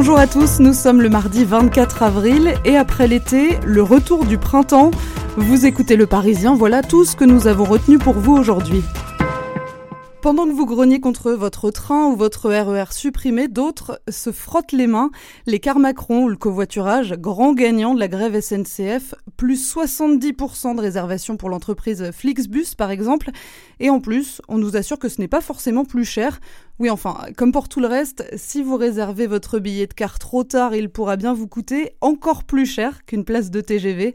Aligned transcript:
Bonjour 0.00 0.16
à 0.16 0.28
tous, 0.28 0.60
nous 0.60 0.74
sommes 0.74 1.02
le 1.02 1.08
mardi 1.08 1.44
24 1.44 2.04
avril 2.04 2.54
et 2.64 2.76
après 2.76 3.08
l'été, 3.08 3.58
le 3.66 3.82
retour 3.82 4.26
du 4.26 4.38
printemps. 4.38 4.92
Vous 5.36 5.66
écoutez 5.66 5.96
le 5.96 6.06
Parisien, 6.06 6.54
voilà 6.54 6.82
tout 6.82 7.04
ce 7.04 7.16
que 7.16 7.24
nous 7.24 7.48
avons 7.48 7.64
retenu 7.64 7.98
pour 7.98 8.14
vous 8.14 8.36
aujourd'hui. 8.36 8.84
Pendant 10.22 10.46
que 10.46 10.52
vous 10.52 10.66
grognez 10.66 11.00
contre 11.00 11.32
votre 11.32 11.70
train 11.70 12.06
ou 12.06 12.16
votre 12.16 12.48
RER 12.48 12.82
e 12.82 12.92
supprimé, 12.92 13.48
d'autres 13.48 14.00
se 14.08 14.30
frottent 14.30 14.72
les 14.72 14.86
mains. 14.86 15.10
Les 15.46 15.58
cars 15.58 15.78
Macron 15.78 16.24
ou 16.24 16.28
le 16.28 16.36
covoiturage, 16.36 17.14
grand 17.14 17.52
gagnant 17.52 17.94
de 17.94 18.00
la 18.00 18.08
grève 18.08 18.40
SNCF, 18.40 19.14
plus 19.36 19.74
70% 19.74 20.76
de 20.76 20.80
réservations 20.80 21.36
pour 21.36 21.48
l'entreprise 21.48 22.10
Flixbus 22.12 22.74
par 22.76 22.90
exemple. 22.90 23.30
Et 23.80 23.90
en 23.90 24.00
plus, 24.00 24.42
on 24.48 24.58
nous 24.58 24.76
assure 24.76 24.98
que 24.98 25.08
ce 25.08 25.20
n'est 25.20 25.28
pas 25.28 25.40
forcément 25.40 25.84
plus 25.84 26.04
cher. 26.04 26.40
Oui, 26.80 26.90
enfin, 26.90 27.26
comme 27.36 27.50
pour 27.50 27.68
tout 27.68 27.80
le 27.80 27.88
reste, 27.88 28.24
si 28.36 28.62
vous 28.62 28.76
réservez 28.76 29.26
votre 29.26 29.58
billet 29.58 29.88
de 29.88 29.94
car 29.94 30.20
trop 30.20 30.44
tard, 30.44 30.76
il 30.76 30.90
pourra 30.90 31.16
bien 31.16 31.34
vous 31.34 31.48
coûter 31.48 31.90
encore 32.00 32.44
plus 32.44 32.66
cher 32.66 33.04
qu'une 33.04 33.24
place 33.24 33.50
de 33.50 33.60
TGV. 33.60 34.14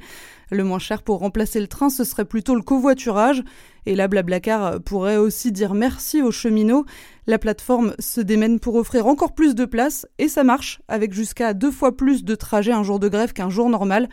Le 0.49 0.63
moins 0.63 0.79
cher 0.79 1.03
pour 1.03 1.19
remplacer 1.19 1.59
le 1.59 1.67
train, 1.67 1.89
ce 1.89 2.05
serait 2.05 2.23
plutôt 2.23 2.55
le 2.55 2.61
covoiturage. 2.61 3.43
Et 3.85 3.95
là, 3.95 4.07
Blablacar 4.07 4.79
pourrait 4.81 5.17
aussi 5.17 5.51
dire 5.51 5.73
merci 5.73 6.21
aux 6.21 6.31
cheminots. 6.31 6.85
La 7.27 7.37
plateforme 7.37 7.95
se 7.99 8.21
démène 8.21 8.61
pour 8.61 8.75
offrir 8.75 9.07
encore 9.07 9.35
plus 9.35 9.55
de 9.55 9.65
places 9.65 10.07
et 10.17 10.29
ça 10.29 10.45
marche, 10.45 10.81
avec 10.87 11.11
jusqu'à 11.11 11.53
deux 11.53 11.71
fois 11.71 11.97
plus 11.97 12.23
de 12.23 12.35
trajets 12.35 12.71
un 12.71 12.83
jour 12.83 12.97
de 12.97 13.09
grève 13.09 13.33
qu'un 13.33 13.49
jour 13.49 13.69
normal. 13.69 14.07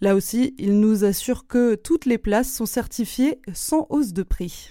Là 0.00 0.16
aussi, 0.16 0.56
il 0.58 0.80
nous 0.80 1.04
assure 1.04 1.46
que 1.46 1.76
toutes 1.76 2.06
les 2.06 2.18
places 2.18 2.52
sont 2.52 2.66
certifiées 2.66 3.38
sans 3.52 3.86
hausse 3.90 4.12
de 4.12 4.24
prix. 4.24 4.68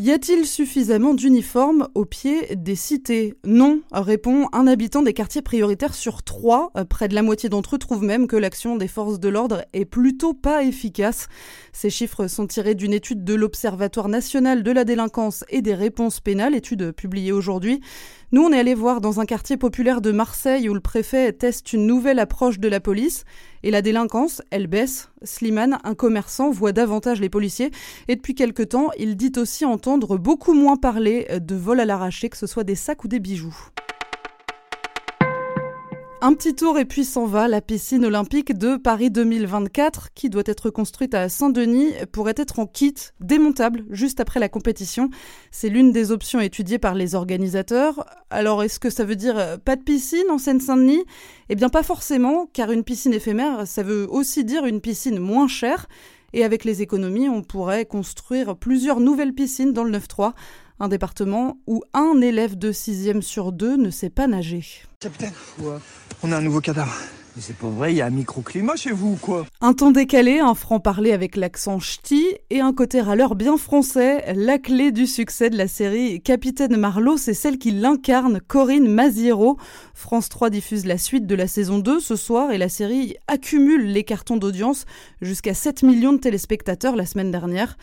Y 0.00 0.12
a-t-il 0.12 0.46
suffisamment 0.46 1.12
d'uniformes 1.12 1.88
au 1.96 2.04
pied 2.04 2.54
des 2.54 2.76
cités 2.76 3.34
Non, 3.44 3.80
répond 3.90 4.46
un 4.52 4.68
habitant 4.68 5.02
des 5.02 5.12
quartiers 5.12 5.42
prioritaires 5.42 5.94
sur 5.94 6.22
trois. 6.22 6.70
Près 6.88 7.08
de 7.08 7.16
la 7.16 7.22
moitié 7.22 7.48
d'entre 7.48 7.74
eux 7.74 7.78
trouvent 7.78 8.04
même 8.04 8.28
que 8.28 8.36
l'action 8.36 8.76
des 8.76 8.86
forces 8.86 9.18
de 9.18 9.28
l'ordre 9.28 9.64
est 9.72 9.84
plutôt 9.84 10.34
pas 10.34 10.62
efficace. 10.62 11.26
Ces 11.72 11.90
chiffres 11.90 12.28
sont 12.28 12.46
tirés 12.46 12.76
d'une 12.76 12.92
étude 12.92 13.24
de 13.24 13.34
l'Observatoire 13.34 14.08
national 14.08 14.62
de 14.62 14.70
la 14.70 14.84
délinquance 14.84 15.44
et 15.48 15.62
des 15.62 15.74
réponses 15.74 16.20
pénales, 16.20 16.54
étude 16.54 16.92
publiée 16.92 17.32
aujourd'hui. 17.32 17.80
Nous, 18.30 18.42
on 18.42 18.52
est 18.52 18.58
allé 18.60 18.74
voir 18.74 19.00
dans 19.00 19.18
un 19.18 19.26
quartier 19.26 19.56
populaire 19.56 20.00
de 20.00 20.12
Marseille 20.12 20.68
où 20.68 20.74
le 20.74 20.80
préfet 20.80 21.32
teste 21.32 21.72
une 21.72 21.86
nouvelle 21.88 22.20
approche 22.20 22.60
de 22.60 22.68
la 22.68 22.78
police 22.78 23.24
et 23.64 23.72
la 23.72 23.82
délinquance, 23.82 24.42
elle 24.50 24.68
baisse. 24.68 25.10
Slimane, 25.22 25.78
un 25.84 25.94
commerçant, 25.94 26.50
voit 26.50 26.72
davantage 26.72 27.20
les 27.20 27.28
policiers 27.28 27.70
et 28.08 28.16
depuis 28.16 28.34
quelque 28.34 28.62
temps, 28.62 28.90
il 28.98 29.16
dit 29.16 29.32
aussi 29.36 29.64
entendre 29.64 30.18
beaucoup 30.18 30.54
moins 30.54 30.76
parler 30.76 31.26
de 31.40 31.54
vol 31.54 31.80
à 31.80 31.84
l'arraché, 31.84 32.28
que 32.28 32.36
ce 32.36 32.46
soit 32.46 32.64
des 32.64 32.74
sacs 32.74 33.04
ou 33.04 33.08
des 33.08 33.20
bijoux. 33.20 33.56
Un 36.20 36.34
petit 36.34 36.56
tour 36.56 36.80
et 36.80 36.84
puis 36.84 37.04
s'en 37.04 37.26
va. 37.26 37.46
La 37.46 37.60
piscine 37.60 38.04
olympique 38.04 38.52
de 38.52 38.76
Paris 38.76 39.08
2024, 39.08 40.12
qui 40.14 40.28
doit 40.28 40.42
être 40.46 40.68
construite 40.68 41.14
à 41.14 41.28
Saint-Denis, 41.28 41.92
pourrait 42.10 42.34
être 42.36 42.58
en 42.58 42.66
kit 42.66 42.94
démontable 43.20 43.84
juste 43.90 44.18
après 44.18 44.40
la 44.40 44.48
compétition. 44.48 45.10
C'est 45.52 45.68
l'une 45.68 45.92
des 45.92 46.10
options 46.10 46.40
étudiées 46.40 46.80
par 46.80 46.96
les 46.96 47.14
organisateurs. 47.14 48.04
Alors 48.30 48.64
est-ce 48.64 48.80
que 48.80 48.90
ça 48.90 49.04
veut 49.04 49.14
dire 49.14 49.38
euh, 49.38 49.58
pas 49.58 49.76
de 49.76 49.82
piscine 49.84 50.28
en 50.28 50.38
Seine-Saint-Denis? 50.38 51.04
Eh 51.50 51.54
bien 51.54 51.68
pas 51.68 51.84
forcément, 51.84 52.46
car 52.52 52.72
une 52.72 52.82
piscine 52.82 53.14
éphémère, 53.14 53.64
ça 53.68 53.84
veut 53.84 54.08
aussi 54.10 54.44
dire 54.44 54.66
une 54.66 54.80
piscine 54.80 55.20
moins 55.20 55.46
chère. 55.46 55.86
Et 56.32 56.44
avec 56.44 56.64
les 56.64 56.82
économies, 56.82 57.28
on 57.28 57.42
pourrait 57.42 57.86
construire 57.86 58.56
plusieurs 58.56 58.98
nouvelles 58.98 59.34
piscines 59.34 59.72
dans 59.72 59.84
le 59.84 59.96
9-3 59.96 60.32
un 60.80 60.88
département 60.88 61.58
où 61.66 61.82
un 61.92 62.20
élève 62.20 62.56
de 62.56 62.72
6 62.72 63.20
sur 63.20 63.52
deux 63.52 63.76
ne 63.76 63.90
sait 63.90 64.10
pas 64.10 64.26
nager. 64.26 64.64
Capitaine, 65.00 65.32
on 66.22 66.32
a 66.32 66.36
un 66.36 66.42
nouveau 66.42 66.60
cadavre. 66.60 66.94
Mais 67.36 67.42
c'est 67.42 67.56
pas 67.56 67.68
vrai, 67.68 67.92
il 67.92 67.96
y 67.96 68.00
a 68.00 68.06
un 68.06 68.10
microclimat 68.10 68.74
chez 68.74 68.90
vous 68.90 69.12
ou 69.12 69.16
quoi? 69.16 69.46
Un 69.60 69.72
ton 69.72 69.92
décalé, 69.92 70.40
un 70.40 70.54
franc-parler 70.54 71.12
avec 71.12 71.36
l'accent 71.36 71.78
ch'ti 71.78 72.26
et 72.50 72.60
un 72.60 72.72
côté 72.72 73.00
râleur 73.00 73.36
bien 73.36 73.56
français. 73.56 74.32
La 74.34 74.58
clé 74.58 74.90
du 74.90 75.06
succès 75.06 75.48
de 75.48 75.56
la 75.56 75.68
série 75.68 76.20
Capitaine 76.20 76.76
Marlowe, 76.76 77.16
c'est 77.16 77.34
celle 77.34 77.58
qui 77.58 77.70
l'incarne, 77.70 78.40
Corinne 78.40 78.88
Maziero. 78.88 79.56
France 79.94 80.28
3 80.30 80.50
diffuse 80.50 80.84
la 80.84 80.98
suite 80.98 81.26
de 81.26 81.34
la 81.36 81.46
saison 81.46 81.78
2 81.78 82.00
ce 82.00 82.16
soir 82.16 82.50
et 82.50 82.58
la 82.58 82.68
série 82.68 83.14
accumule 83.28 83.86
les 83.86 84.02
cartons 84.02 84.36
d'audience 84.36 84.84
jusqu'à 85.20 85.54
7 85.54 85.84
millions 85.84 86.14
de 86.14 86.18
téléspectateurs 86.18 86.96
la 86.96 87.06
semaine 87.06 87.30
dernière. 87.30 87.76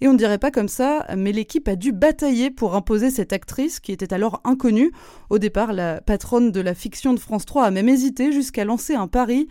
Et 0.00 0.08
on 0.08 0.12
ne 0.12 0.18
dirait 0.18 0.38
pas 0.38 0.50
comme 0.50 0.68
ça, 0.68 1.06
mais 1.16 1.32
l'équipe 1.32 1.68
a 1.68 1.76
dû 1.76 1.92
batailler 1.92 2.50
pour 2.50 2.74
imposer 2.74 3.10
cette 3.10 3.32
actrice 3.32 3.80
qui 3.80 3.92
était 3.92 4.14
alors 4.14 4.40
inconnue. 4.44 4.92
Au 5.28 5.38
départ, 5.38 5.72
la 5.72 6.00
patronne 6.00 6.52
de 6.52 6.60
la 6.60 6.74
fiction 6.74 7.12
de 7.12 7.20
France 7.20 7.44
3 7.44 7.64
a 7.64 7.70
même 7.70 7.88
hésité 7.88 8.32
jusqu'à 8.32 8.64
lancer 8.64 8.94
un 8.94 9.08
pari. 9.08 9.48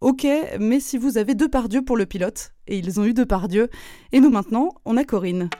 Ok, 0.00 0.24
mais 0.60 0.78
si 0.78 0.96
vous 0.96 1.18
avez 1.18 1.34
deux 1.34 1.48
par 1.48 1.68
Dieu 1.68 1.82
pour 1.82 1.96
le 1.96 2.06
pilote, 2.06 2.52
et 2.68 2.78
ils 2.78 3.00
ont 3.00 3.04
eu 3.04 3.14
deux 3.14 3.26
par 3.26 3.48
Dieu, 3.48 3.68
et 4.12 4.20
nous 4.20 4.30
maintenant, 4.30 4.68
on 4.84 4.96
a 4.96 5.02
Corinne. 5.02 5.50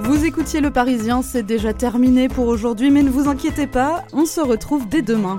Vous 0.00 0.24
écoutiez 0.24 0.60
Le 0.60 0.72
Parisien, 0.72 1.22
c'est 1.22 1.44
déjà 1.44 1.72
terminé 1.72 2.26
pour 2.26 2.48
aujourd'hui, 2.48 2.90
mais 2.90 3.04
ne 3.04 3.10
vous 3.10 3.28
inquiétez 3.28 3.68
pas, 3.68 4.04
on 4.12 4.26
se 4.26 4.40
retrouve 4.40 4.88
dès 4.88 5.02
demain. 5.02 5.38